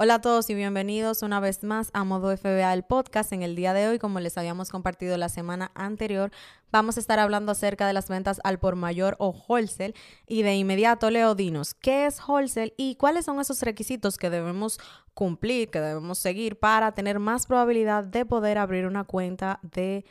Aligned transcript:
Hola 0.00 0.14
a 0.14 0.20
todos 0.20 0.48
y 0.48 0.54
bienvenidos 0.54 1.22
una 1.22 1.40
vez 1.40 1.64
más 1.64 1.90
a 1.92 2.04
Modo 2.04 2.30
FBA 2.36 2.72
el 2.72 2.84
podcast. 2.84 3.32
En 3.32 3.42
el 3.42 3.56
día 3.56 3.72
de 3.72 3.88
hoy, 3.88 3.98
como 3.98 4.20
les 4.20 4.38
habíamos 4.38 4.70
compartido 4.70 5.18
la 5.18 5.28
semana 5.28 5.72
anterior, 5.74 6.30
vamos 6.70 6.96
a 6.96 7.00
estar 7.00 7.18
hablando 7.18 7.50
acerca 7.50 7.84
de 7.84 7.92
las 7.92 8.08
ventas 8.08 8.40
al 8.44 8.60
por 8.60 8.76
mayor 8.76 9.16
o 9.18 9.30
wholesale. 9.30 9.94
Y 10.24 10.42
de 10.44 10.54
inmediato, 10.54 11.10
Leo, 11.10 11.34
dinos, 11.34 11.74
¿qué 11.74 12.06
es 12.06 12.20
wholesale 12.24 12.74
y 12.76 12.94
cuáles 12.94 13.24
son 13.24 13.40
esos 13.40 13.60
requisitos 13.62 14.18
que 14.18 14.30
debemos 14.30 14.78
cumplir, 15.14 15.68
que 15.68 15.80
debemos 15.80 16.20
seguir 16.20 16.60
para 16.60 16.92
tener 16.92 17.18
más 17.18 17.46
probabilidad 17.46 18.04
de 18.04 18.24
poder 18.24 18.58
abrir 18.58 18.86
una 18.86 19.02
cuenta 19.02 19.58
de 19.62 20.04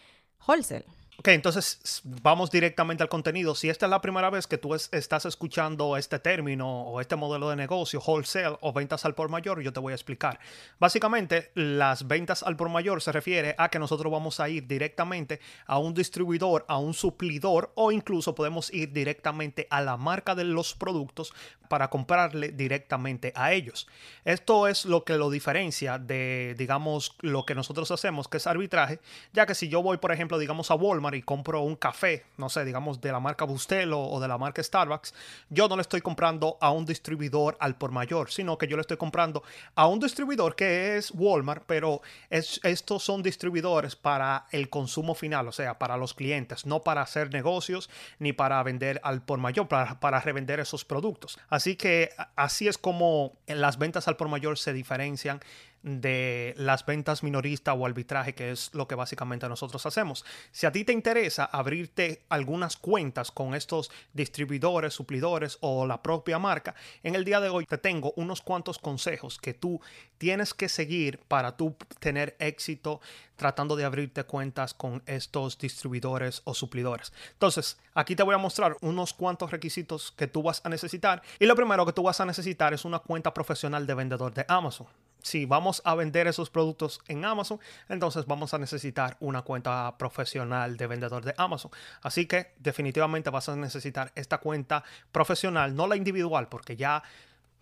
wholesale? 0.45 0.96
Ok, 1.19 1.29
entonces 1.29 2.03
vamos 2.21 2.51
directamente 2.51 3.01
al 3.01 3.09
contenido. 3.09 3.55
Si 3.55 3.69
esta 3.69 3.87
es 3.87 3.89
la 3.89 4.01
primera 4.01 4.29
vez 4.29 4.45
que 4.45 4.59
tú 4.59 4.75
estás 4.75 5.25
escuchando 5.25 5.97
este 5.97 6.19
término 6.19 6.83
o 6.83 7.01
este 7.01 7.15
modelo 7.15 7.49
de 7.49 7.55
negocio, 7.55 7.99
wholesale 8.05 8.55
o 8.61 8.71
ventas 8.71 9.03
al 9.03 9.15
por 9.15 9.27
mayor, 9.27 9.59
yo 9.63 9.73
te 9.73 9.79
voy 9.79 9.93
a 9.93 9.95
explicar. 9.95 10.39
Básicamente, 10.77 11.49
las 11.55 12.07
ventas 12.07 12.43
al 12.43 12.55
por 12.55 12.69
mayor 12.69 13.01
se 13.01 13.11
refiere 13.11 13.55
a 13.57 13.69
que 13.69 13.79
nosotros 13.79 14.11
vamos 14.11 14.39
a 14.39 14.47
ir 14.47 14.67
directamente 14.67 15.39
a 15.65 15.79
un 15.79 15.95
distribuidor, 15.95 16.65
a 16.67 16.77
un 16.77 16.93
suplidor 16.93 17.71
o 17.73 17.91
incluso 17.91 18.35
podemos 18.35 18.71
ir 18.71 18.93
directamente 18.93 19.65
a 19.71 19.81
la 19.81 19.97
marca 19.97 20.35
de 20.35 20.43
los 20.43 20.75
productos 20.75 21.33
para 21.67 21.89
comprarle 21.89 22.49
directamente 22.49 23.33
a 23.35 23.53
ellos. 23.53 23.87
Esto 24.23 24.67
es 24.67 24.85
lo 24.85 25.03
que 25.03 25.17
lo 25.17 25.29
diferencia 25.29 25.97
de, 25.97 26.55
digamos, 26.57 27.15
lo 27.21 27.45
que 27.45 27.55
nosotros 27.55 27.91
hacemos, 27.91 28.27
que 28.27 28.37
es 28.37 28.47
arbitraje, 28.47 28.99
ya 29.33 29.45
que 29.45 29.55
si 29.55 29.67
yo 29.67 29.81
voy, 29.81 29.97
por 29.97 30.11
ejemplo, 30.11 30.37
digamos, 30.37 30.71
a 30.71 30.75
Walmart 30.75 31.06
y 31.15 31.21
compro 31.21 31.61
un 31.61 31.75
café, 31.75 32.25
no 32.37 32.49
sé, 32.49 32.65
digamos, 32.65 33.01
de 33.01 33.11
la 33.11 33.19
marca 33.19 33.45
Bustelo 33.45 33.99
o 33.99 34.19
de 34.19 34.27
la 34.27 34.37
marca 34.37 34.63
Starbucks, 34.63 35.13
yo 35.49 35.67
no 35.67 35.75
le 35.75 35.81
estoy 35.81 36.01
comprando 36.01 36.57
a 36.61 36.71
un 36.71 36.85
distribuidor 36.85 37.57
al 37.59 37.77
por 37.77 37.91
mayor, 37.91 38.31
sino 38.31 38.57
que 38.57 38.67
yo 38.67 38.75
le 38.77 38.81
estoy 38.81 38.97
comprando 38.97 39.43
a 39.75 39.87
un 39.87 39.99
distribuidor 39.99 40.55
que 40.55 40.97
es 40.97 41.11
Walmart, 41.11 41.63
pero 41.65 42.01
es, 42.29 42.59
estos 42.63 43.03
son 43.03 43.23
distribuidores 43.23 43.95
para 43.95 44.45
el 44.51 44.69
consumo 44.69 45.15
final, 45.15 45.47
o 45.47 45.51
sea, 45.51 45.79
para 45.79 45.97
los 45.97 46.13
clientes, 46.13 46.65
no 46.65 46.81
para 46.81 47.01
hacer 47.01 47.31
negocios 47.31 47.89
ni 48.19 48.33
para 48.33 48.61
vender 48.63 48.99
al 49.03 49.21
por 49.21 49.39
mayor, 49.39 49.67
para, 49.67 49.99
para 49.99 50.19
revender 50.19 50.59
esos 50.59 50.85
productos. 50.85 51.39
Así 51.49 51.75
que 51.75 52.09
así 52.35 52.67
es 52.67 52.77
como 52.77 53.33
las 53.47 53.77
ventas 53.77 54.07
al 54.07 54.17
por 54.17 54.27
mayor 54.27 54.57
se 54.57 54.73
diferencian 54.73 55.39
de 55.83 56.53
las 56.57 56.85
ventas 56.85 57.23
minoristas 57.23 57.75
o 57.77 57.85
arbitraje, 57.85 58.33
que 58.33 58.51
es 58.51 58.73
lo 58.73 58.87
que 58.87 58.95
básicamente 58.95 59.47
nosotros 59.47 59.85
hacemos. 59.85 60.25
Si 60.51 60.65
a 60.65 60.71
ti 60.71 60.83
te 60.83 60.93
interesa 60.93 61.45
abrirte 61.45 62.23
algunas 62.29 62.77
cuentas 62.77 63.31
con 63.31 63.55
estos 63.55 63.91
distribuidores, 64.13 64.93
suplidores 64.93 65.57
o 65.61 65.85
la 65.85 66.01
propia 66.01 66.39
marca, 66.39 66.75
en 67.03 67.15
el 67.15 67.25
día 67.25 67.39
de 67.39 67.49
hoy 67.49 67.65
te 67.65 67.77
tengo 67.77 68.13
unos 68.15 68.41
cuantos 68.41 68.79
consejos 68.79 69.37
que 69.37 69.53
tú 69.53 69.79
tienes 70.17 70.53
que 70.53 70.69
seguir 70.69 71.19
para 71.27 71.55
tú 71.55 71.75
tener 71.99 72.35
éxito 72.39 72.99
tratando 73.35 73.75
de 73.75 73.85
abrirte 73.85 74.23
cuentas 74.23 74.73
con 74.73 75.03
estos 75.05 75.57
distribuidores 75.57 76.41
o 76.43 76.53
suplidores. 76.53 77.13
Entonces, 77.33 77.77
aquí 77.93 78.15
te 78.15 78.23
voy 78.23 78.33
a 78.33 78.39
mostrar 78.39 78.75
unos 78.81 79.13
cuantos 79.13 79.51
requisitos 79.51 80.11
que 80.11 80.27
tú 80.27 80.41
vas 80.41 80.61
a 80.65 80.69
necesitar. 80.69 81.21
Y 81.39 81.45
lo 81.45 81.55
primero 81.55 81.85
que 81.85 81.93
tú 81.93 82.03
vas 82.03 82.19
a 82.19 82.25
necesitar 82.25 82.73
es 82.73 82.83
una 82.83 82.99
cuenta 82.99 83.33
profesional 83.33 83.85
de 83.85 83.93
vendedor 83.93 84.33
de 84.33 84.45
Amazon 84.47 84.87
si 85.21 85.45
vamos 85.45 85.81
a 85.85 85.95
vender 85.95 86.27
esos 86.27 86.49
productos 86.49 87.01
en 87.07 87.25
Amazon, 87.25 87.59
entonces 87.89 88.25
vamos 88.25 88.53
a 88.53 88.57
necesitar 88.57 89.17
una 89.19 89.41
cuenta 89.41 89.97
profesional 89.97 90.77
de 90.77 90.87
vendedor 90.87 91.25
de 91.25 91.33
Amazon. 91.37 91.71
Así 92.01 92.25
que 92.25 92.53
definitivamente 92.59 93.29
vas 93.29 93.49
a 93.49 93.55
necesitar 93.55 94.11
esta 94.15 94.37
cuenta 94.37 94.83
profesional, 95.11 95.75
no 95.75 95.87
la 95.87 95.95
individual, 95.95 96.47
porque 96.47 96.75
ya 96.75 97.03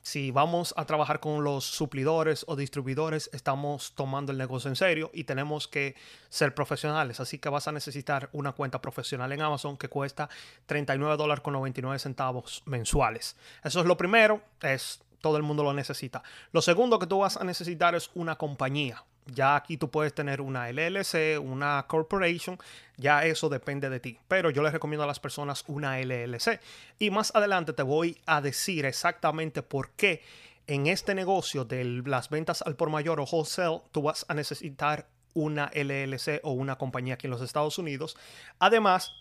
si 0.06 0.30
vamos 0.30 0.72
a 0.78 0.86
trabajar 0.86 1.20
con 1.20 1.44
los 1.44 1.66
suplidores 1.66 2.46
o 2.48 2.56
distribuidores, 2.56 3.28
estamos 3.34 3.96
tomando 3.96 4.32
el 4.32 4.38
negocio 4.38 4.70
en 4.70 4.76
serio 4.76 5.10
y 5.16 5.24
tenemos 5.24 5.68
que 5.68 5.96
ser 6.30 6.54
profesionales. 6.54 7.20
Así 7.20 7.40
que 7.40 7.50
vas 7.50 7.68
a 7.68 7.72
necesitar 7.72 8.30
una 8.32 8.52
cuenta 8.52 8.80
profesional 8.80 9.32
en 9.32 9.42
Amazon 9.42 9.78
que 9.78 9.90
cuesta 9.90 10.30
39 10.68 11.18
dólares 11.18 11.42
con 11.42 11.54
99 11.54 11.98
centavos 11.98 12.62
mensuales. 12.68 13.36
Eso 13.64 13.80
es 13.80 13.88
lo 13.88 13.98
primero, 13.98 14.44
es 14.62 15.02
todo 15.26 15.38
el 15.38 15.44
mundo 15.44 15.64
lo 15.64 15.74
necesita. 15.74 16.22
Lo 16.52 16.62
segundo 16.62 17.00
que 17.00 17.08
tú 17.08 17.18
vas 17.18 17.36
a 17.36 17.44
necesitar 17.44 17.96
es 17.96 18.12
una 18.14 18.36
compañía. 18.36 19.04
Ya 19.26 19.56
aquí 19.56 19.76
tú 19.76 19.90
puedes 19.90 20.14
tener 20.14 20.40
una 20.40 20.70
LLC, 20.72 21.42
una 21.42 21.84
corporation, 21.88 22.60
ya 22.96 23.26
eso 23.26 23.50
depende 23.50 23.90
de 23.90 24.00
ti. 24.00 24.20
Pero 24.28 24.52
yo 24.52 24.62
les 24.62 24.72
recomiendo 24.72 25.04
a 25.04 25.08
las 25.08 25.20
personas 25.20 25.64
una 25.66 26.00
LLC. 26.00 26.60
Y 27.00 27.10
más 27.10 27.34
adelante 27.34 27.74
te 27.74 27.82
voy 27.82 28.20
a 28.28 28.40
decir 28.40 28.86
exactamente 28.86 29.64
por 29.64 29.90
qué 29.94 30.22
en 30.68 30.86
este 30.86 31.16
negocio 31.16 31.66
de 31.66 32.04
las 32.06 32.30
ventas 32.30 32.62
al 32.62 32.76
por 32.76 32.92
mayor 32.92 33.20
o 33.20 33.24
wholesale 33.24 33.82
tú 33.92 34.04
vas 34.04 34.28
a 34.28 34.36
necesitar 34.36 35.08
una 35.34 35.72
LLC 35.74 36.42
o 36.44 36.52
una 36.52 36.78
compañía 36.78 37.16
aquí 37.16 37.26
en 37.26 37.32
los 37.32 37.42
Estados 37.42 37.80
Unidos. 37.80 38.16
Además, 38.60 39.12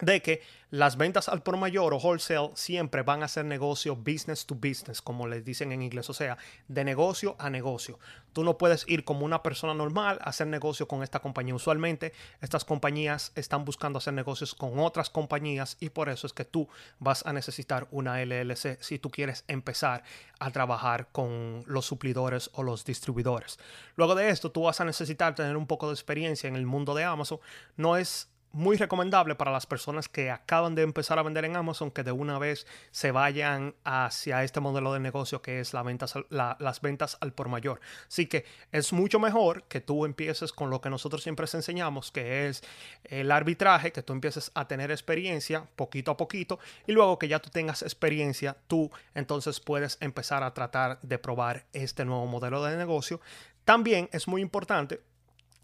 de 0.00 0.22
que 0.22 0.42
las 0.70 0.96
ventas 0.96 1.28
al 1.28 1.42
por 1.42 1.56
mayor 1.56 1.92
o 1.94 1.98
wholesale 1.98 2.50
siempre 2.54 3.02
van 3.02 3.24
a 3.24 3.28
ser 3.28 3.44
negocio 3.44 3.96
business 3.96 4.46
to 4.46 4.54
business, 4.54 5.02
como 5.02 5.26
les 5.26 5.44
dicen 5.44 5.72
en 5.72 5.82
inglés, 5.82 6.08
o 6.10 6.14
sea, 6.14 6.38
de 6.68 6.84
negocio 6.84 7.34
a 7.40 7.50
negocio. 7.50 7.98
Tú 8.32 8.44
no 8.44 8.56
puedes 8.56 8.86
ir 8.88 9.04
como 9.04 9.24
una 9.24 9.42
persona 9.42 9.74
normal 9.74 10.20
a 10.20 10.28
hacer 10.28 10.46
negocio 10.46 10.86
con 10.86 11.02
esta 11.02 11.18
compañía. 11.18 11.56
Usualmente 11.56 12.12
estas 12.40 12.64
compañías 12.64 13.32
están 13.34 13.64
buscando 13.64 13.98
hacer 13.98 14.14
negocios 14.14 14.54
con 14.54 14.78
otras 14.78 15.10
compañías 15.10 15.76
y 15.80 15.88
por 15.88 16.08
eso 16.08 16.28
es 16.28 16.32
que 16.32 16.44
tú 16.44 16.68
vas 17.00 17.26
a 17.26 17.32
necesitar 17.32 17.88
una 17.90 18.22
LLC 18.24 18.80
si 18.80 19.00
tú 19.00 19.10
quieres 19.10 19.44
empezar 19.48 20.04
a 20.38 20.50
trabajar 20.52 21.08
con 21.10 21.64
los 21.66 21.86
suplidores 21.86 22.48
o 22.54 22.62
los 22.62 22.84
distribuidores. 22.84 23.58
Luego 23.96 24.14
de 24.14 24.30
esto, 24.30 24.52
tú 24.52 24.62
vas 24.62 24.80
a 24.80 24.84
necesitar 24.84 25.34
tener 25.34 25.56
un 25.56 25.66
poco 25.66 25.88
de 25.88 25.94
experiencia 25.94 26.46
en 26.46 26.54
el 26.54 26.66
mundo 26.66 26.94
de 26.94 27.02
Amazon. 27.02 27.40
No 27.76 27.96
es 27.96 28.28
muy 28.52 28.76
recomendable 28.76 29.34
para 29.34 29.52
las 29.52 29.66
personas 29.66 30.08
que 30.08 30.30
acaban 30.30 30.74
de 30.74 30.82
empezar 30.82 31.18
a 31.18 31.22
vender 31.22 31.44
en 31.44 31.56
Amazon 31.56 31.90
que 31.90 32.02
de 32.02 32.12
una 32.12 32.38
vez 32.38 32.66
se 32.90 33.12
vayan 33.12 33.74
hacia 33.84 34.42
este 34.42 34.60
modelo 34.60 34.92
de 34.92 35.00
negocio 35.00 35.40
que 35.40 35.60
es 35.60 35.72
la 35.72 35.82
ventas, 35.82 36.14
las 36.30 36.80
ventas 36.80 37.16
al 37.20 37.32
por 37.32 37.48
mayor. 37.48 37.80
Así 38.08 38.26
que 38.26 38.44
es 38.72 38.92
mucho 38.92 39.20
mejor 39.20 39.64
que 39.64 39.80
tú 39.80 40.04
empieces 40.04 40.52
con 40.52 40.70
lo 40.70 40.80
que 40.80 40.90
nosotros 40.90 41.22
siempre 41.22 41.46
enseñamos, 41.52 42.10
que 42.10 42.48
es 42.48 42.62
el 43.04 43.30
arbitraje, 43.30 43.92
que 43.92 44.02
tú 44.02 44.12
empieces 44.12 44.50
a 44.54 44.66
tener 44.66 44.90
experiencia 44.90 45.66
poquito 45.76 46.10
a 46.10 46.16
poquito 46.16 46.58
y 46.86 46.92
luego 46.92 47.18
que 47.18 47.28
ya 47.28 47.38
tú 47.38 47.50
tengas 47.50 47.82
experiencia, 47.82 48.56
tú 48.66 48.90
entonces 49.14 49.60
puedes 49.60 49.96
empezar 50.00 50.42
a 50.42 50.54
tratar 50.54 51.00
de 51.02 51.18
probar 51.18 51.66
este 51.72 52.04
nuevo 52.04 52.26
modelo 52.26 52.64
de 52.64 52.76
negocio. 52.76 53.20
También 53.64 54.08
es 54.12 54.26
muy 54.26 54.42
importante 54.42 55.00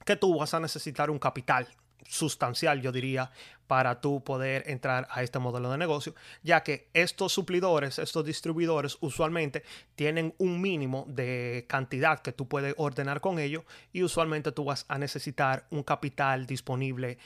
que 0.04 0.16
tú 0.16 0.38
vas 0.38 0.54
a 0.54 0.60
necesitar 0.60 1.10
un 1.10 1.18
capital 1.18 1.68
sustancial, 2.08 2.80
yo 2.80 2.92
diría, 2.92 3.30
para 3.66 4.00
tú 4.00 4.22
poder 4.22 4.64
entrar 4.66 5.08
a 5.10 5.22
este 5.22 5.38
modelo 5.38 5.70
de 5.70 5.78
negocio, 5.78 6.14
ya 6.42 6.62
que 6.62 6.88
estos 6.94 7.32
suplidores, 7.32 7.98
estos 7.98 8.24
distribuidores 8.24 8.96
usualmente 9.00 9.64
tienen 9.94 10.34
un 10.38 10.60
mínimo 10.60 11.04
de 11.08 11.66
cantidad 11.68 12.20
que 12.20 12.32
tú 12.32 12.48
puedes 12.48 12.74
ordenar 12.76 13.20
con 13.20 13.38
ellos 13.38 13.64
y 13.92 14.02
usualmente 14.02 14.52
tú 14.52 14.64
vas 14.64 14.84
a 14.88 14.98
necesitar 14.98 15.66
un 15.70 15.82
capital 15.82 16.46
disponible, 16.46 17.18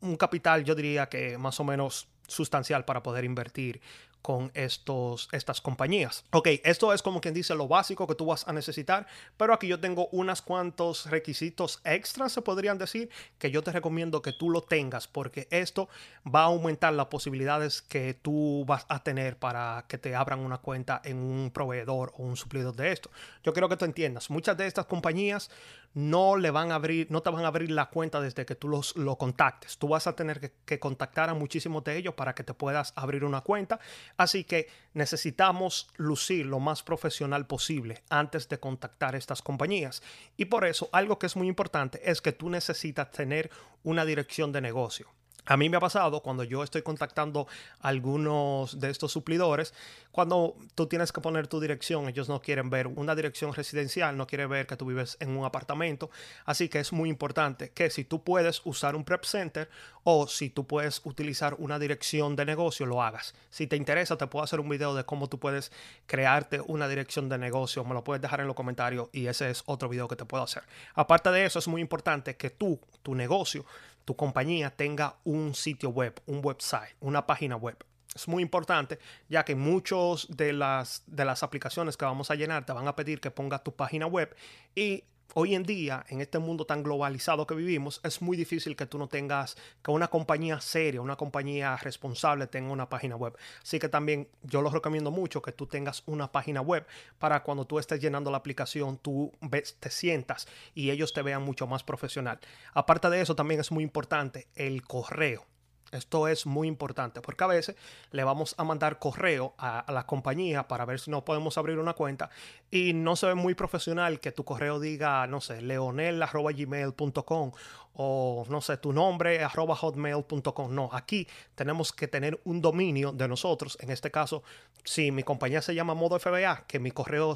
un 0.00 0.16
capital 0.16 0.64
yo 0.64 0.74
diría 0.74 1.08
que 1.08 1.38
más 1.38 1.58
o 1.60 1.64
menos 1.64 2.08
sustancial 2.26 2.84
para 2.84 3.02
poder 3.02 3.24
invertir 3.24 3.80
con 4.22 4.50
estos, 4.54 5.28
estas 5.32 5.60
compañías. 5.60 6.24
Ok, 6.32 6.48
esto 6.64 6.92
es 6.92 7.02
como 7.02 7.20
quien 7.20 7.34
dice 7.34 7.54
lo 7.54 7.68
básico 7.68 8.06
que 8.06 8.14
tú 8.14 8.26
vas 8.26 8.46
a 8.46 8.52
necesitar, 8.52 9.06
pero 9.36 9.54
aquí 9.54 9.68
yo 9.68 9.80
tengo 9.80 10.08
unos 10.12 10.42
cuantos 10.42 11.06
requisitos 11.10 11.80
extras, 11.84 12.32
se 12.32 12.42
podrían 12.42 12.78
decir, 12.78 13.10
que 13.38 13.50
yo 13.50 13.62
te 13.62 13.72
recomiendo 13.72 14.22
que 14.22 14.32
tú 14.32 14.50
lo 14.50 14.62
tengas 14.62 15.08
porque 15.08 15.48
esto 15.50 15.88
va 16.26 16.42
a 16.42 16.44
aumentar 16.44 16.92
las 16.92 17.06
posibilidades 17.06 17.82
que 17.82 18.14
tú 18.14 18.64
vas 18.66 18.86
a 18.88 19.02
tener 19.02 19.38
para 19.38 19.84
que 19.88 19.98
te 19.98 20.14
abran 20.14 20.40
una 20.40 20.58
cuenta 20.58 21.00
en 21.04 21.18
un 21.18 21.50
proveedor 21.50 22.12
o 22.16 22.22
un 22.22 22.36
suplidor 22.36 22.74
de 22.74 22.92
esto. 22.92 23.10
Yo 23.42 23.52
quiero 23.52 23.68
que 23.68 23.76
tú 23.76 23.84
entiendas, 23.84 24.30
muchas 24.30 24.56
de 24.56 24.66
estas 24.66 24.86
compañías 24.86 25.50
no 25.94 26.36
le 26.36 26.50
van 26.50 26.70
a 26.70 26.76
abrir, 26.76 27.10
no 27.10 27.22
te 27.22 27.30
van 27.30 27.44
a 27.44 27.48
abrir 27.48 27.70
la 27.70 27.86
cuenta 27.86 28.20
desde 28.20 28.44
que 28.44 28.54
tú 28.54 28.68
los, 28.68 28.94
lo 28.96 29.16
contactes. 29.16 29.78
Tú 29.78 29.88
vas 29.88 30.06
a 30.06 30.14
tener 30.14 30.38
que, 30.38 30.52
que, 30.64 30.78
contactar 30.78 31.28
a 31.30 31.34
muchísimos 31.34 31.82
de 31.84 31.96
ellos 31.96 32.14
para 32.14 32.34
que 32.34 32.44
te 32.44 32.54
puedas 32.54 32.92
abrir 32.94 33.24
una 33.24 33.40
cuenta. 33.40 33.80
Así 34.16 34.44
que 34.44 34.68
necesitamos 34.94 35.88
lucir 35.96 36.46
lo 36.46 36.58
más 36.58 36.82
profesional 36.82 37.46
posible 37.46 38.02
antes 38.08 38.48
de 38.48 38.58
contactar 38.58 39.14
estas 39.14 39.42
compañías. 39.42 40.02
Y 40.36 40.46
por 40.46 40.64
eso, 40.64 40.88
algo 40.92 41.18
que 41.18 41.26
es 41.26 41.36
muy 41.36 41.48
importante 41.48 42.00
es 42.10 42.20
que 42.20 42.32
tú 42.32 42.48
necesitas 42.50 43.10
tener 43.10 43.50
una 43.84 44.04
dirección 44.04 44.52
de 44.52 44.60
negocio. 44.60 45.08
A 45.48 45.56
mí 45.56 45.70
me 45.70 45.78
ha 45.78 45.80
pasado 45.80 46.20
cuando 46.20 46.44
yo 46.44 46.62
estoy 46.62 46.82
contactando 46.82 47.46
a 47.80 47.88
algunos 47.88 48.78
de 48.80 48.90
estos 48.90 49.12
suplidores, 49.12 49.72
cuando 50.12 50.54
tú 50.74 50.86
tienes 50.86 51.10
que 51.10 51.22
poner 51.22 51.46
tu 51.46 51.58
dirección, 51.58 52.06
ellos 52.06 52.28
no 52.28 52.42
quieren 52.42 52.68
ver 52.68 52.86
una 52.86 53.14
dirección 53.14 53.54
residencial, 53.54 54.14
no 54.14 54.26
quieren 54.26 54.50
ver 54.50 54.66
que 54.66 54.76
tú 54.76 54.84
vives 54.84 55.16
en 55.20 55.30
un 55.30 55.46
apartamento. 55.46 56.10
Así 56.44 56.68
que 56.68 56.80
es 56.80 56.92
muy 56.92 57.08
importante 57.08 57.70
que 57.70 57.88
si 57.88 58.04
tú 58.04 58.22
puedes 58.22 58.60
usar 58.66 58.94
un 58.94 59.04
prep 59.04 59.24
center 59.24 59.70
o 60.04 60.26
si 60.26 60.50
tú 60.50 60.66
puedes 60.66 61.00
utilizar 61.04 61.54
una 61.58 61.78
dirección 61.78 62.36
de 62.36 62.44
negocio, 62.44 62.84
lo 62.84 63.02
hagas. 63.02 63.34
Si 63.48 63.66
te 63.66 63.76
interesa, 63.76 64.18
te 64.18 64.26
puedo 64.26 64.44
hacer 64.44 64.60
un 64.60 64.68
video 64.68 64.94
de 64.94 65.04
cómo 65.04 65.30
tú 65.30 65.38
puedes 65.38 65.72
crearte 66.04 66.60
una 66.60 66.88
dirección 66.88 67.30
de 67.30 67.38
negocio. 67.38 67.84
Me 67.84 67.94
lo 67.94 68.04
puedes 68.04 68.20
dejar 68.20 68.40
en 68.40 68.48
los 68.48 68.56
comentarios 68.56 69.08
y 69.12 69.28
ese 69.28 69.48
es 69.48 69.62
otro 69.64 69.88
video 69.88 70.08
que 70.08 70.16
te 70.16 70.26
puedo 70.26 70.42
hacer. 70.42 70.64
Aparte 70.94 71.30
de 71.30 71.46
eso, 71.46 71.58
es 71.58 71.68
muy 71.68 71.80
importante 71.80 72.36
que 72.36 72.50
tú, 72.50 72.78
tu 73.02 73.14
negocio, 73.14 73.64
tu 74.08 74.16
compañía 74.16 74.70
tenga 74.70 75.16
un 75.24 75.54
sitio 75.54 75.90
web, 75.90 76.18
un 76.24 76.40
website, 76.42 76.96
una 77.00 77.26
página 77.26 77.56
web. 77.56 77.76
Es 78.14 78.26
muy 78.26 78.42
importante 78.42 78.98
ya 79.28 79.44
que 79.44 79.54
muchos 79.54 80.34
de 80.34 80.54
las, 80.54 81.02
de 81.06 81.26
las 81.26 81.42
aplicaciones 81.42 81.98
que 81.98 82.06
vamos 82.06 82.30
a 82.30 82.34
llenar 82.34 82.64
te 82.64 82.72
van 82.72 82.88
a 82.88 82.96
pedir 82.96 83.20
que 83.20 83.30
pongas 83.30 83.62
tu 83.62 83.76
página 83.76 84.06
web 84.06 84.34
y 84.74 85.04
hoy 85.34 85.54
en 85.54 85.62
día, 85.62 86.04
en 86.08 86.20
este 86.20 86.38
mundo 86.38 86.64
tan 86.64 86.82
globalizado 86.82 87.46
que 87.46 87.54
vivimos, 87.54 88.00
es 88.02 88.22
muy 88.22 88.36
difícil 88.36 88.76
que 88.76 88.86
tú 88.86 88.98
no 88.98 89.08
tengas, 89.08 89.56
que 89.82 89.90
una 89.90 90.08
compañía 90.08 90.60
seria, 90.60 91.00
una 91.00 91.16
compañía 91.16 91.76
responsable 91.76 92.46
tenga 92.46 92.72
una 92.72 92.88
página 92.88 93.16
web. 93.16 93.36
Así 93.62 93.78
que 93.78 93.88
también 93.88 94.28
yo 94.42 94.62
los 94.62 94.72
recomiendo 94.72 95.10
mucho 95.10 95.42
que 95.42 95.52
tú 95.52 95.66
tengas 95.66 96.02
una 96.06 96.32
página 96.32 96.60
web 96.60 96.86
para 97.18 97.42
cuando 97.42 97.66
tú 97.66 97.78
estés 97.78 98.00
llenando 98.00 98.30
la 98.30 98.38
aplicación, 98.38 98.98
tú 98.98 99.32
ves, 99.40 99.76
te 99.78 99.90
sientas 99.90 100.48
y 100.74 100.90
ellos 100.90 101.12
te 101.12 101.22
vean 101.22 101.42
mucho 101.42 101.66
más 101.66 101.82
profesional. 101.82 102.40
Aparte 102.72 103.10
de 103.10 103.20
eso, 103.20 103.36
también 103.36 103.60
es 103.60 103.70
muy 103.70 103.84
importante 103.84 104.48
el 104.54 104.82
correo. 104.82 105.46
Esto 105.92 106.28
es 106.28 106.44
muy 106.44 106.68
importante 106.68 107.20
porque 107.22 107.44
a 107.44 107.46
veces 107.46 107.76
le 108.10 108.22
vamos 108.24 108.54
a 108.58 108.64
mandar 108.64 108.98
correo 108.98 109.54
a, 109.58 109.84
la 109.90 110.06
compañía 110.06 110.68
para 110.68 110.84
ver 110.84 111.00
si 111.00 111.10
no 111.10 111.24
podemos 111.24 111.56
abrir 111.56 111.78
una 111.78 111.94
cuenta 111.94 112.28
y 112.70 112.92
no 112.92 113.16
se 113.16 113.26
ve 113.26 113.34
muy 113.34 113.54
profesional 113.54 114.20
que 114.20 114.30
tu 114.32 114.44
correo 114.44 114.80
diga, 114.80 115.26
no 115.26 115.40
sé, 115.40 115.62
leonel.gmail.com 115.62 117.52
o 118.00 118.46
no 118.48 118.60
sé, 118.60 118.76
tu 118.76 118.92
nombre 118.92 119.42
arroba 119.42 119.74
hotmail.com. 119.74 120.72
No, 120.72 120.88
aquí 120.92 121.26
tenemos 121.56 121.92
que 121.92 122.06
tener 122.06 122.40
un 122.44 122.60
dominio 122.60 123.10
de 123.10 123.26
nosotros. 123.26 123.76
En 123.80 123.90
este 123.90 124.12
caso, 124.12 124.44
si 124.84 125.10
mi 125.10 125.24
compañía 125.24 125.62
se 125.62 125.74
llama 125.74 125.94
Modo 125.94 126.18
FBA, 126.18 126.64
que 126.68 126.78
mi 126.78 126.92
correo, 126.92 127.34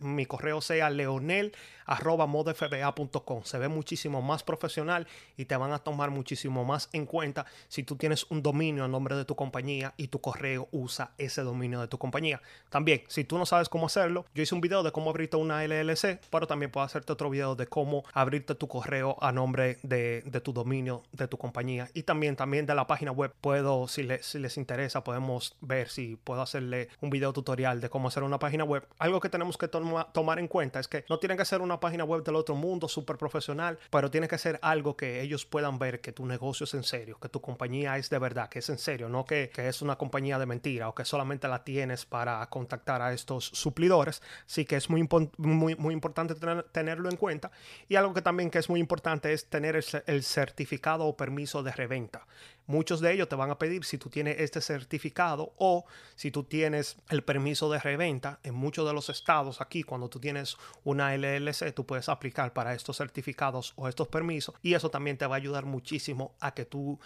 mi 0.00 0.26
correo 0.26 0.60
sea 0.60 0.90
leonel 0.90 1.52
arroba 1.86 2.26
modofba.com. 2.26 3.44
Se 3.44 3.58
ve 3.58 3.68
muchísimo 3.68 4.22
más 4.22 4.42
profesional 4.42 5.06
y 5.36 5.44
te 5.44 5.56
van 5.56 5.72
a 5.72 5.78
tomar 5.78 6.10
muchísimo 6.10 6.64
más 6.64 6.88
en 6.92 7.06
cuenta 7.06 7.46
si 7.68 7.82
tú 7.82 7.96
tienes 7.96 8.26
un 8.30 8.42
dominio 8.42 8.84
a 8.84 8.88
nombre 8.88 9.16
de 9.16 9.24
tu 9.24 9.36
compañía 9.36 9.94
y 9.96 10.08
tu 10.08 10.20
correo 10.20 10.68
usa 10.72 11.12
ese 11.18 11.42
dominio 11.42 11.80
de 11.80 11.88
tu 11.88 11.98
compañía. 11.98 12.40
También, 12.70 13.02
si 13.08 13.24
tú 13.24 13.38
no 13.38 13.46
sabes 13.46 13.68
cómo 13.68 13.86
hacerlo, 13.86 14.26
yo 14.34 14.42
hice 14.42 14.54
un 14.54 14.60
video 14.60 14.82
de 14.82 14.92
cómo 14.92 15.10
abrirte 15.10 15.36
una 15.36 15.64
LLC, 15.64 16.20
pero 16.30 16.46
también 16.46 16.70
puedo 16.70 16.84
hacerte 16.84 17.12
otro 17.12 17.30
video 17.30 17.56
de 17.56 17.66
cómo 17.66 18.04
abrirte 18.12 18.54
tu 18.54 18.68
correo 18.68 19.16
a 19.20 19.32
nombre 19.32 19.78
de, 19.82 20.22
tu 20.42 20.52
dominio, 20.52 21.02
de 21.12 21.28
tu 21.28 21.38
compañía 21.38 21.88
y 21.94 22.02
también, 22.02 22.36
también 22.36 22.66
de 22.66 22.74
la 22.74 22.86
página 22.86 23.12
web. 23.12 23.32
Puedo, 23.40 23.88
si, 23.88 24.06
si 24.20 24.38
les 24.38 24.56
interesa, 24.56 25.02
podemos 25.04 25.56
ver 25.60 25.88
si 25.88 26.16
puedo 26.16 26.42
hacerle 26.42 26.88
un 27.00 27.10
video 27.10 27.32
tutorial 27.32 27.80
de 27.80 27.88
cómo 27.88 28.08
hacer 28.08 28.22
una 28.22 28.38
página 28.38 28.64
web. 28.64 28.86
Algo 28.98 29.20
que 29.20 29.28
tenemos 29.28 29.56
que 29.58 29.68
tomar 29.68 30.38
en 30.38 30.48
cuenta 30.48 30.80
es 30.80 30.88
que 30.88 31.04
no 31.08 31.18
tiene 31.18 31.36
que 31.36 31.44
ser 31.44 31.60
una 31.60 31.80
página 31.80 32.04
web 32.04 32.22
del 32.22 32.36
otro 32.36 32.54
mundo 32.54 32.88
súper 32.88 33.16
profesional, 33.16 33.78
pero 33.90 34.10
tiene 34.10 34.28
que 34.28 34.38
ser 34.38 34.58
algo 34.62 34.96
que 34.96 35.20
ellos 35.20 35.44
puedan 35.44 35.78
ver 35.78 36.00
que 36.00 36.12
tu 36.12 36.26
negocio 36.26 36.64
es 36.64 36.74
en 36.74 36.84
serio, 36.84 37.18
que 37.20 37.28
tu 37.28 37.40
compañía 37.40 37.55
es 37.64 38.10
de 38.10 38.18
verdad, 38.18 38.48
que 38.48 38.60
es 38.60 38.68
en 38.68 38.78
serio, 38.78 39.08
no 39.08 39.24
que, 39.24 39.50
que 39.52 39.68
es 39.68 39.82
una 39.82 39.96
compañía 39.96 40.38
de 40.38 40.46
mentira 40.46 40.88
o 40.88 40.94
que 40.94 41.04
solamente 41.04 41.48
la 41.48 41.64
tienes 41.64 42.04
para 42.04 42.44
contactar 42.46 43.02
a 43.02 43.12
estos 43.12 43.46
suplidores. 43.46 44.22
Así 44.46 44.64
que 44.64 44.76
es 44.76 44.90
muy, 44.90 45.08
muy, 45.38 45.74
muy 45.76 45.94
importante 45.94 46.34
tenerlo 46.72 47.10
en 47.10 47.16
cuenta. 47.16 47.50
Y 47.88 47.96
algo 47.96 48.14
que 48.14 48.22
también 48.22 48.50
que 48.50 48.58
es 48.58 48.68
muy 48.68 48.80
importante 48.80 49.32
es 49.32 49.46
tener 49.48 49.76
el, 50.06 50.22
certificado 50.22 51.06
o 51.06 51.16
permiso 51.16 51.62
de 51.62 51.72
reventa. 51.72 52.26
Muchos 52.66 53.00
de 53.00 53.12
ellos 53.12 53.28
te 53.28 53.36
van 53.36 53.50
a 53.50 53.58
pedir 53.58 53.84
si 53.84 53.96
tú 53.96 54.10
tienes 54.10 54.40
este 54.40 54.60
certificado 54.60 55.52
o 55.56 55.84
si 56.16 56.30
tú 56.30 56.44
tienes 56.44 56.96
el 57.08 57.22
permiso 57.22 57.70
de 57.70 57.78
reventa. 57.78 58.40
En 58.42 58.54
muchos 58.54 58.86
de 58.86 58.92
los 58.92 59.08
estados 59.08 59.60
aquí, 59.60 59.82
cuando 59.82 60.08
tú 60.08 60.18
tienes 60.18 60.56
una 60.82 61.14
LLC, 61.16 61.72
tú 61.74 61.86
puedes 61.86 62.08
aplicar 62.08 62.52
para 62.52 62.74
estos 62.74 62.96
certificados 62.96 63.72
o 63.76 63.88
estos 63.88 64.08
permisos 64.08 64.54
y 64.62 64.74
eso 64.74 64.90
también 64.90 65.16
te 65.16 65.26
va 65.26 65.36
a 65.36 65.38
ayudar 65.38 65.64
muchísimo 65.64 66.34
a 66.40 66.54
que 66.54 66.64
tú 66.64 66.98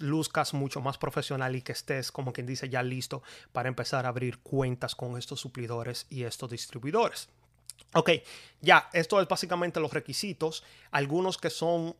luzcas 0.00 0.54
mucho 0.54 0.80
más 0.80 0.98
profesional 0.98 1.54
y 1.54 1.62
que 1.62 1.72
estés, 1.72 2.10
como 2.10 2.32
quien 2.32 2.46
dice, 2.46 2.68
ya 2.68 2.82
listo 2.82 3.22
para 3.52 3.68
empezar 3.68 4.06
a 4.06 4.08
abrir 4.08 4.38
cuentas 4.38 4.94
con 4.94 5.16
estos 5.16 5.40
suplidores 5.40 6.06
y 6.10 6.24
estos 6.24 6.50
distribuidores. 6.50 7.28
Ok, 7.92 8.10
ya, 8.60 8.90
esto 8.92 9.20
es 9.20 9.28
básicamente 9.28 9.80
los 9.80 9.92
requisitos. 9.92 10.64
Algunos 10.90 11.38
que 11.38 11.50
son 11.50 11.96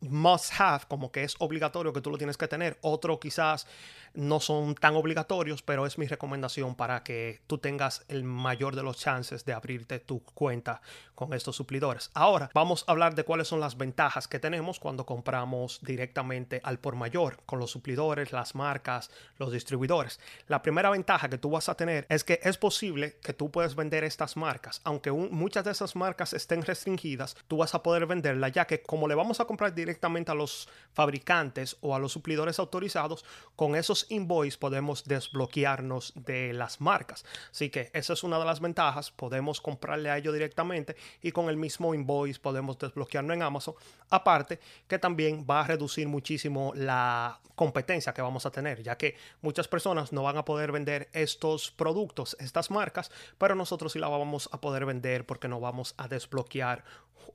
must 0.00 0.52
have, 0.58 0.84
como 0.88 1.10
que 1.10 1.24
es 1.24 1.34
obligatorio 1.38 1.92
que 1.92 2.00
tú 2.00 2.10
lo 2.10 2.18
tienes 2.18 2.36
que 2.36 2.48
tener. 2.48 2.78
Otro 2.82 3.18
quizás 3.18 3.66
no 4.14 4.40
son 4.40 4.74
tan 4.74 4.96
obligatorios, 4.96 5.62
pero 5.62 5.86
es 5.86 5.98
mi 5.98 6.06
recomendación 6.06 6.74
para 6.74 7.02
que 7.02 7.40
tú 7.46 7.58
tengas 7.58 8.04
el 8.08 8.24
mayor 8.24 8.74
de 8.74 8.82
los 8.82 8.98
chances 8.98 9.44
de 9.44 9.52
abrirte 9.52 9.98
tu 10.00 10.22
cuenta 10.22 10.80
con 11.14 11.34
estos 11.34 11.56
suplidores. 11.56 12.10
Ahora 12.14 12.50
vamos 12.54 12.84
a 12.86 12.92
hablar 12.92 13.14
de 13.14 13.24
cuáles 13.24 13.48
son 13.48 13.60
las 13.60 13.76
ventajas 13.76 14.28
que 14.28 14.38
tenemos 14.38 14.80
cuando 14.80 15.04
compramos 15.04 15.80
directamente 15.82 16.60
al 16.64 16.78
por 16.78 16.96
mayor 16.96 17.40
con 17.44 17.58
los 17.58 17.70
suplidores, 17.70 18.32
las 18.32 18.54
marcas, 18.54 19.10
los 19.36 19.52
distribuidores. 19.52 20.20
La 20.46 20.62
primera 20.62 20.90
ventaja 20.90 21.28
que 21.28 21.38
tú 21.38 21.50
vas 21.50 21.68
a 21.68 21.74
tener 21.74 22.06
es 22.08 22.24
que 22.24 22.40
es 22.42 22.56
posible 22.56 23.18
que 23.22 23.34
tú 23.34 23.50
puedes 23.50 23.74
vender 23.74 24.04
estas 24.04 24.36
marcas, 24.36 24.80
aunque 24.84 25.12
muchas 25.12 25.64
de 25.64 25.72
esas 25.72 25.96
marcas 25.96 26.32
estén 26.32 26.62
restringidas, 26.62 27.36
tú 27.46 27.58
vas 27.58 27.74
a 27.74 27.82
poder 27.82 28.06
venderla 28.06 28.48
ya 28.48 28.66
que 28.66 28.82
como 28.82 29.08
le 29.08 29.14
vamos 29.14 29.40
a 29.40 29.44
comprar 29.44 29.74
directamente 29.74 29.87
a 30.28 30.34
los 30.34 30.68
fabricantes 30.92 31.76
o 31.80 31.94
a 31.94 31.98
los 31.98 32.12
suplidores 32.12 32.58
autorizados, 32.58 33.24
con 33.56 33.74
esos 33.76 34.06
invoice 34.08 34.58
podemos 34.58 35.04
desbloquearnos 35.04 36.12
de 36.16 36.52
las 36.52 36.80
marcas. 36.80 37.24
Así 37.50 37.70
que 37.70 37.90
esa 37.92 38.12
es 38.12 38.24
una 38.24 38.38
de 38.38 38.44
las 38.44 38.60
ventajas. 38.60 39.10
Podemos 39.10 39.60
comprarle 39.60 40.10
a 40.10 40.18
ellos 40.18 40.34
directamente 40.34 40.96
y 41.22 41.32
con 41.32 41.48
el 41.48 41.56
mismo 41.56 41.94
invoice 41.94 42.40
podemos 42.40 42.78
desbloquearnos 42.78 43.34
en 43.34 43.42
Amazon. 43.42 43.74
Aparte 44.10 44.58
que 44.86 44.98
también 44.98 45.46
va 45.48 45.60
a 45.60 45.66
reducir 45.66 46.08
muchísimo 46.08 46.72
la 46.74 47.38
competencia 47.54 48.14
que 48.14 48.22
vamos 48.22 48.46
a 48.46 48.50
tener, 48.50 48.82
ya 48.82 48.96
que 48.96 49.16
muchas 49.42 49.66
personas 49.66 50.12
no 50.12 50.22
van 50.22 50.36
a 50.36 50.44
poder 50.44 50.70
vender 50.70 51.08
estos 51.12 51.72
productos, 51.72 52.36
estas 52.38 52.70
marcas, 52.70 53.10
pero 53.36 53.56
nosotros 53.56 53.92
sí 53.92 53.98
la 53.98 54.08
vamos 54.08 54.48
a 54.52 54.60
poder 54.60 54.86
vender 54.86 55.26
porque 55.26 55.48
no 55.48 55.58
vamos 55.58 55.94
a 55.96 56.06
desbloquear 56.06 56.84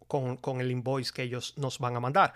con, 0.08 0.62
el 0.62 0.72
invoice 0.72 1.12
que 1.12 1.24
ellos 1.24 1.54
nos 1.58 1.80
van 1.80 1.96
a 1.96 2.00
mandar. 2.00 2.34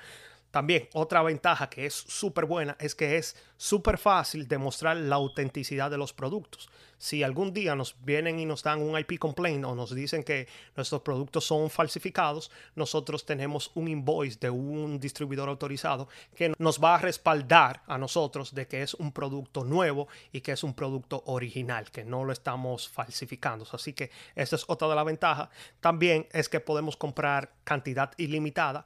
También 0.51 0.87
otra 0.93 1.21
ventaja 1.21 1.69
que 1.69 1.85
es 1.85 1.93
súper 1.93 2.45
buena 2.45 2.75
es 2.79 2.95
que 2.95 3.17
es 3.17 3.35
súper 3.57 3.97
fácil 3.97 4.47
demostrar 4.47 4.97
la 4.97 5.15
autenticidad 5.15 5.91
de 5.91 5.97
los 5.97 6.13
productos. 6.13 6.69
Si 6.97 7.23
algún 7.23 7.53
día 7.53 7.75
nos 7.75 7.95
vienen 8.03 8.39
y 8.39 8.45
nos 8.45 8.63
dan 8.63 8.81
un 8.81 8.97
IP 8.97 9.19
complaint 9.19 9.63
o 9.65 9.75
nos 9.75 9.93
dicen 9.93 10.23
que 10.23 10.47
nuestros 10.75 11.01
productos 11.01 11.45
son 11.45 11.69
falsificados, 11.69 12.51
nosotros 12.75 13.25
tenemos 13.25 13.71
un 13.75 13.87
invoice 13.87 14.37
de 14.39 14.49
un 14.49 14.99
distribuidor 14.99 15.49
autorizado 15.49 16.07
que 16.35 16.53
nos 16.57 16.83
va 16.83 16.95
a 16.95 16.97
respaldar 16.97 17.83
a 17.87 17.97
nosotros 17.97 18.53
de 18.53 18.67
que 18.67 18.81
es 18.81 18.93
un 18.95 19.11
producto 19.11 19.63
nuevo 19.63 20.07
y 20.31 20.41
que 20.41 20.53
es 20.53 20.63
un 20.63 20.73
producto 20.73 21.23
original, 21.27 21.91
que 21.91 22.03
no 22.03 22.23
lo 22.23 22.33
estamos 22.33 22.89
falsificando. 22.89 23.65
Así 23.71 23.93
que 23.93 24.09
esa 24.35 24.55
es 24.55 24.65
otra 24.67 24.87
de 24.87 24.95
las 24.95 25.05
ventajas. 25.05 25.49
También 25.79 26.27
es 26.31 26.49
que 26.49 26.59
podemos 26.59 26.97
comprar 26.97 27.51
cantidad 27.63 28.11
ilimitada 28.17 28.85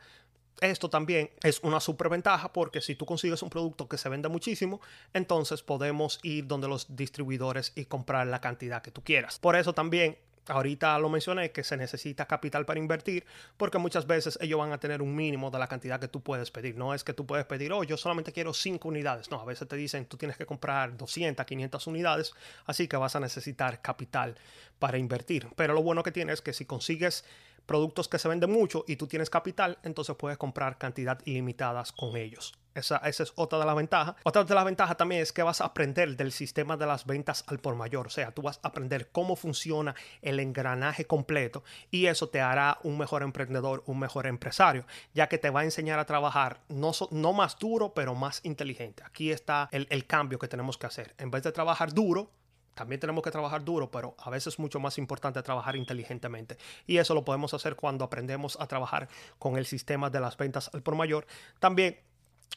esto 0.60 0.90
también 0.90 1.32
es 1.44 1.60
una 1.64 1.80
superventaja 1.80 2.52
porque 2.54 2.82
si 2.82 2.96
tú 2.96 3.06
consigues 3.06 3.42
un 3.42 3.50
producto 3.50 3.88
que 3.88 3.98
se 3.98 4.10
vende 4.10 4.30
muchísimo, 4.30 4.82
entonces 5.14 5.64
podemos 5.64 6.20
ir 6.24 6.48
donde 6.48 6.68
los 6.68 6.96
distribuidores 6.96 7.72
y 7.76 7.86
comprar 7.86 8.28
la 8.28 8.42
cantidad 8.42 8.82
que 8.82 8.92
tú 8.92 9.04
quieras. 9.04 9.40
Por 9.40 9.56
eso 9.56 9.74
también 9.74 10.18
Ahorita 10.48 10.98
lo 10.98 11.10
mencioné 11.10 11.52
que 11.52 11.64
se 11.64 11.78
necesita 11.78 12.26
capital 12.26 12.66
para 12.66 12.80
invertir 12.80 13.26
porque 13.58 13.78
muchas 13.78 14.08
veces 14.08 14.40
ellos 14.42 14.60
van 14.60 14.72
a 14.72 14.80
tener 14.80 15.02
un 15.02 15.16
mínimo 15.16 15.52
de 15.52 15.60
la 15.60 15.68
cantidad 15.68 16.00
que 16.00 16.08
tú 16.08 16.22
puedes 16.22 16.50
pedir. 16.50 16.76
No 16.76 16.94
es 16.94 17.04
que 17.04 17.14
tú 17.14 17.26
puedes 17.26 17.46
pedir, 17.46 17.72
oh, 17.72 17.84
yo 17.84 17.96
solamente 17.96 18.32
quiero 18.32 18.54
5 18.54 18.88
unidades. 18.88 19.30
No, 19.30 19.40
a 19.40 19.46
veces 19.46 19.68
te 19.68 19.76
dicen, 19.76 20.06
tú 20.06 20.18
tienes 20.18 20.38
que 20.38 20.46
comprar 20.46 20.98
200, 20.98 21.46
500 21.46 21.88
unidades, 21.88 22.34
así 22.66 22.88
que 22.88 22.98
vas 22.98 23.16
a 23.16 23.20
necesitar 23.20 23.82
capital 23.82 24.36
para 24.80 24.98
invertir. 24.98 25.48
Pero 25.56 25.74
lo 25.74 25.84
bueno 25.84 26.02
que 26.02 26.12
tienes 26.12 26.36
es 26.36 26.42
que 26.42 26.54
si 26.54 26.66
consigues 26.66 27.24
productos 27.66 28.08
que 28.08 28.18
se 28.18 28.28
venden 28.28 28.52
mucho 28.52 28.84
y 28.88 28.96
tú 28.96 29.08
tienes 29.08 29.30
capital, 29.30 29.78
entonces 29.84 30.16
puedes 30.16 30.38
comprar 30.38 30.78
cantidad 30.78 31.20
ilimitadas 31.26 31.92
con 31.92 32.18
ellos. 32.18 32.54
Esa, 32.74 32.98
esa, 32.98 33.24
es 33.24 33.34
otra 33.36 33.60
de 33.60 33.66
las 33.66 33.76
ventajas. 33.76 34.16
Otra 34.24 34.44
de 34.44 34.56
las 34.56 34.66
ventajas 34.66 34.98
también 34.98 35.22
es 35.22 35.34
que 35.34 35.44
vas 35.44 35.62
a 35.62 35.66
aprender 35.66 36.16
del 36.16 36.32
sistema 36.32 36.78
de 36.78 36.86
las 36.86 37.06
ventas 37.06 37.44
al 37.48 37.60
por 37.60 37.76
mayor. 37.76 38.08
O 38.08 38.10
sea, 38.10 38.32
tú 38.32 38.42
vas 38.42 38.60
a 38.64 38.70
aprender 38.70 39.10
cómo 39.12 39.36
funciona 39.36 39.96
el 40.22 40.40
engranaje 40.40 41.06
completo 41.06 41.64
y 41.90 42.06
eso 42.06 42.30
te 42.30 42.42
hará 42.42 42.80
un 42.84 42.98
mejor 42.98 43.24
emprendedor, 43.24 43.84
un 43.86 44.00
mejor 44.00 44.28
empresario, 44.28 44.86
ya 45.14 45.28
que 45.28 45.38
te 45.38 45.50
va 45.50 45.62
a 45.62 45.64
enseñar 45.64 46.00
a 46.00 46.06
trabajar 46.06 46.62
no, 46.70 46.92
no 47.12 47.34
más 47.34 47.58
duro, 47.60 47.94
pero 47.94 48.16
más 48.16 48.42
inteligente. 48.44 49.04
Aquí 49.06 49.32
está 49.32 49.70
el, 49.72 49.88
el 49.90 50.06
cambio 50.06 50.40
que 50.40 50.48
tenemos 50.48 50.78
que 50.78 50.88
hacer. 50.88 51.14
En 51.18 51.32
vez 51.32 51.44
de 51.44 51.52
trabajar 51.52 51.94
duro, 51.94 52.32
también 52.74 53.00
tenemos 53.00 53.24
que 53.24 53.32
trabajar 53.32 53.64
duro, 53.64 53.92
pero 53.92 54.16
a 54.18 54.30
veces 54.30 54.54
es 54.54 54.60
mucho 54.60 54.80
más 54.80 54.98
importante 54.98 55.42
trabajar 55.44 55.76
inteligentemente. 55.76 56.58
Y 56.88 56.98
eso 56.98 57.14
lo 57.14 57.26
podemos 57.26 57.54
hacer 57.54 57.76
cuando 57.76 58.06
aprendemos 58.06 58.58
a 58.60 58.68
trabajar 58.68 59.10
con 59.38 59.58
el 59.58 59.66
sistema 59.66 60.10
de 60.10 60.20
las 60.20 60.38
ventas 60.38 60.70
al 60.74 60.82
por 60.82 60.96
mayor. 60.96 61.28
También 61.60 62.00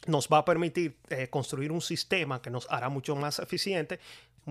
nos 0.06 0.28
va 0.28 0.38
a 0.38 0.44
permitir 0.44 0.96
eh, 1.08 1.28
construir 1.28 1.72
un 1.72 1.80
sistema 1.80 2.42
que 2.42 2.50
nos 2.50 2.66
hará 2.70 2.88
mucho 2.88 3.16
más 3.16 3.38
eficiente. 3.38 4.00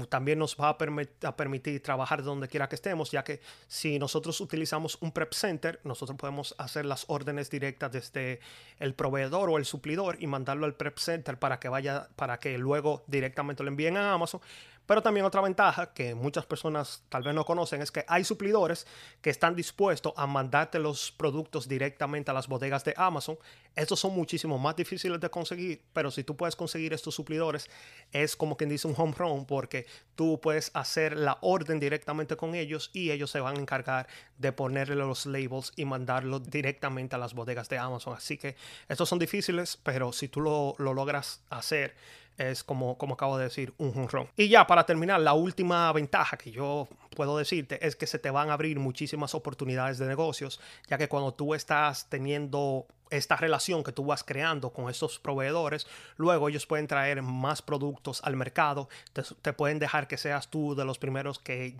También 0.10 0.40
nos 0.40 0.58
va 0.58 0.70
a, 0.70 1.28
a, 1.28 1.36
permitir 1.36 1.84
trabajar 1.84 2.24
donde 2.24 2.48
quiera 2.48 2.68
que 2.68 2.74
estemos, 2.74 3.12
ya 3.12 3.24
que 3.24 3.42
si 3.68 4.00
nosotros 4.00 4.42
utilizamos 4.42 4.98
un 5.02 5.12
prep 5.12 5.34
center, 5.34 5.80
nosotros 5.84 6.18
podemos 6.18 6.56
hacer 6.58 6.86
las 6.86 7.06
órdenes 7.10 7.52
directas 7.52 7.92
desde 7.92 8.40
el 8.80 8.96
proveedor 8.96 9.52
o 9.52 9.58
el 9.60 9.66
suplidor 9.66 10.18
y 10.20 10.26
mandarlo 10.26 10.66
al 10.66 10.74
prep 10.74 10.98
center 10.98 11.38
para 11.38 11.60
que 11.60 11.70
vaya, 11.70 12.10
para 12.16 12.40
que 12.40 12.58
luego 12.58 13.04
directamente 13.06 13.62
lo 13.62 13.70
envíen 13.70 13.98
a 13.98 14.14
Amazon. 14.14 14.42
Pero 14.86 15.02
también 15.02 15.26
otra 15.26 15.42
ventaja 15.42 15.94
que 15.94 16.14
muchas 16.14 16.46
personas 16.46 17.04
tal 17.08 17.24
vez 17.24 17.34
no 17.34 17.46
conocen 17.46 17.82
es 17.82 17.92
que 17.92 18.04
hay 18.08 18.24
suplidores 18.26 18.86
que 19.22 19.30
están 19.30 19.56
dispuestos 19.56 20.14
a 20.18 20.28
mandarte 20.28 20.78
los 20.78 21.12
productos 21.12 21.70
directamente 21.70 22.32
a 22.32 22.34
las 22.34 22.48
bodegas 22.48 22.84
de 22.84 22.94
Amazon. 22.98 23.38
Estos 23.76 24.02
son 24.02 24.14
muchísimo 24.14 24.58
más 24.60 24.76
difíciles 24.76 25.20
de 25.22 25.30
conseguir, 25.30 25.82
pero 25.94 26.12
si 26.12 26.24
tú 26.24 26.36
puedes 26.36 26.56
conseguir 26.56 26.94
estos 26.94 27.16
suplidores 27.16 27.70
es 28.12 28.36
como 28.36 28.58
quien 28.58 28.70
dice 28.70 28.88
un 28.88 28.96
home 28.98 29.14
run 29.18 29.46
porque 29.46 29.86
tú 30.16 30.40
puedes 30.42 30.70
hacer 30.74 31.18
la 31.18 31.38
orden 31.42 31.80
directamente 31.80 32.36
con 32.36 32.54
ellos 32.54 32.92
y 32.94 33.12
ellos 33.12 33.32
se 33.32 33.40
van 33.40 33.58
a 33.58 33.62
encargar 33.62 34.08
de 34.38 34.52
ponerle 34.52 34.96
los 34.96 35.26
labels 35.26 35.72
y 35.78 35.86
mandarlo 35.86 36.40
directamente 36.40 37.16
a 37.16 37.20
las 37.20 37.34
bodegas 37.34 37.70
de 37.70 37.78
Amazon. 37.78 38.16
Así 38.16 38.38
que 38.38 38.58
estos 38.90 39.08
son 39.08 39.18
difíciles, 39.18 39.80
pero 39.82 40.12
si 40.12 40.28
tú 40.28 40.42
lo, 40.42 40.76
lo 40.78 40.94
logras 40.94 41.42
hacer, 41.50 41.96
es 42.38 42.64
como, 42.64 42.98
como 42.98 43.14
acabo 43.14 43.38
de 43.38 43.46
decir, 43.46 43.74
un 43.78 43.94
honrón. 43.96 44.28
Y 44.36 44.50
ya 44.50 44.68
para 44.68 44.86
terminar, 44.86 45.20
la 45.22 45.34
última 45.34 45.92
ventaja 45.92 46.38
que 46.38 46.52
yo 46.52 46.88
puedo 47.16 47.38
decirte 47.38 47.86
es 47.86 47.96
que 47.96 48.08
se 48.08 48.20
te 48.20 48.30
van 48.30 48.50
a 48.50 48.54
abrir 48.54 48.80
muchísimas 48.80 49.36
oportunidades 49.36 49.98
de 49.98 50.08
negocios, 50.08 50.60
ya 50.88 50.98
que 50.98 51.08
cuando 51.08 51.34
tú 51.34 51.54
estás 51.54 52.10
teniendo 52.10 52.88
esta 53.18 53.36
relación 53.36 53.84
que 53.84 53.92
tú 53.92 54.06
vas 54.06 54.24
creando 54.24 54.72
con 54.72 54.90
estos 54.90 55.20
proveedores, 55.20 55.86
luego 56.18 56.50
ellos 56.50 56.66
pueden 56.66 56.88
traer 56.88 57.22
más 57.22 57.62
productos 57.62 58.22
al 58.24 58.36
mercado, 58.36 58.90
te, 59.14 59.54
pueden 59.54 59.80
dejar 59.80 60.08
que 60.08 60.18
seas 60.18 60.50
tú 60.50 60.76
de 60.76 60.84
los 60.84 60.98
primeros 60.98 61.38
que 61.38 61.76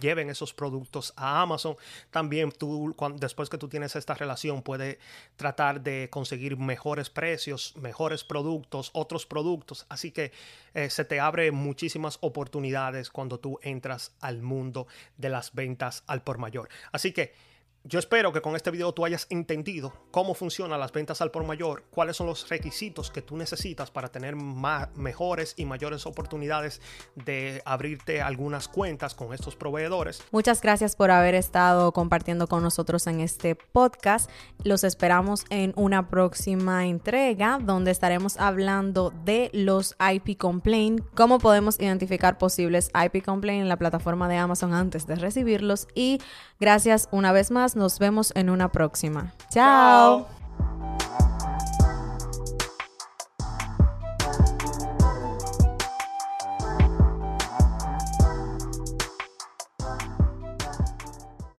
lleven 0.00 0.30
esos 0.30 0.52
productos 0.52 1.12
a 1.16 1.40
Amazon. 1.42 1.76
También 2.10 2.50
tú, 2.50 2.94
después 3.16 3.48
que 3.48 3.58
tú 3.58 3.68
tienes 3.68 3.94
esta 3.94 4.14
relación, 4.14 4.62
puedes 4.62 4.98
tratar 5.36 5.80
de 5.80 6.08
conseguir 6.10 6.56
mejores 6.56 7.08
precios, 7.08 7.74
mejores 7.76 8.24
productos, 8.24 8.90
otros 8.94 9.26
productos. 9.26 9.86
Así 9.88 10.10
que 10.10 10.32
eh, 10.74 10.90
se 10.90 11.04
te 11.04 11.20
abre 11.20 11.52
muchísimas 11.52 12.18
oportunidades 12.20 13.10
cuando 13.10 13.38
tú 13.38 13.60
entras 13.62 14.12
al 14.20 14.42
mundo 14.42 14.88
de 15.16 15.28
las 15.28 15.54
ventas 15.54 16.02
al 16.06 16.22
por 16.22 16.38
mayor. 16.38 16.68
Así 16.90 17.12
que 17.12 17.53
yo 17.86 17.98
espero 17.98 18.32
que 18.32 18.40
con 18.40 18.56
este 18.56 18.70
video 18.70 18.92
tú 18.92 19.04
hayas 19.04 19.26
entendido 19.28 19.92
cómo 20.10 20.32
funcionan 20.32 20.80
las 20.80 20.90
ventas 20.90 21.20
al 21.20 21.30
por 21.30 21.44
mayor, 21.44 21.84
cuáles 21.90 22.16
son 22.16 22.26
los 22.26 22.48
requisitos 22.48 23.10
que 23.10 23.20
tú 23.20 23.36
necesitas 23.36 23.90
para 23.90 24.08
tener 24.08 24.36
más, 24.36 24.88
mejores 24.96 25.52
y 25.58 25.66
mayores 25.66 26.06
oportunidades 26.06 26.80
de 27.14 27.60
abrirte 27.66 28.22
algunas 28.22 28.68
cuentas 28.68 29.14
con 29.14 29.34
estos 29.34 29.54
proveedores. 29.54 30.22
Muchas 30.30 30.62
gracias 30.62 30.96
por 30.96 31.10
haber 31.10 31.34
estado 31.34 31.92
compartiendo 31.92 32.46
con 32.46 32.62
nosotros 32.62 33.06
en 33.06 33.20
este 33.20 33.54
podcast. 33.54 34.30
Los 34.62 34.82
esperamos 34.82 35.44
en 35.50 35.74
una 35.76 36.08
próxima 36.08 36.86
entrega 36.86 37.58
donde 37.60 37.90
estaremos 37.90 38.38
hablando 38.38 39.12
de 39.26 39.50
los 39.52 39.94
IP 40.00 40.38
complaint, 40.38 41.02
cómo 41.14 41.38
podemos 41.38 41.78
identificar 41.78 42.38
posibles 42.38 42.90
IP 42.94 43.22
complaint 43.22 43.60
en 43.60 43.68
la 43.68 43.76
plataforma 43.76 44.26
de 44.26 44.38
Amazon 44.38 44.72
antes 44.72 45.06
de 45.06 45.16
recibirlos 45.16 45.86
y 45.94 46.18
gracias 46.58 47.10
una 47.10 47.32
vez 47.32 47.50
más 47.50 47.73
nos 47.74 47.98
vemos 47.98 48.32
en 48.34 48.50
una 48.50 48.68
próxima. 48.70 49.32
Chao. 49.50 50.26